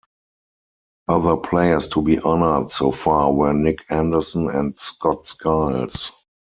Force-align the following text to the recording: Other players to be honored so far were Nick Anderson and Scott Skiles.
Other 1.07 1.37
players 1.37 1.87
to 1.89 2.01
be 2.01 2.17
honored 2.17 2.71
so 2.71 2.91
far 2.91 3.31
were 3.31 3.53
Nick 3.53 3.85
Anderson 3.91 4.49
and 4.49 4.75
Scott 4.75 5.27
Skiles. 5.27 6.11